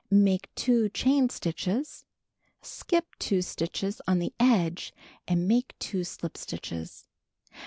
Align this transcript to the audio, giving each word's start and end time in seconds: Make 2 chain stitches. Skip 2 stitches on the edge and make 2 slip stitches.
Make 0.09 0.49
2 0.55 0.89
chain 0.89 1.29
stitches. 1.29 2.05
Skip 2.63 3.05
2 3.19 3.43
stitches 3.43 4.01
on 4.07 4.17
the 4.17 4.33
edge 4.39 4.95
and 5.27 5.47
make 5.47 5.75
2 5.77 6.03
slip 6.03 6.37
stitches. 6.37 7.07